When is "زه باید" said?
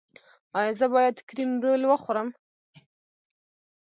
0.79-1.17